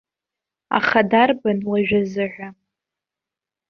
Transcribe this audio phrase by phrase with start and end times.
[0.77, 2.49] Аха дарбан, уажәазыҳәа.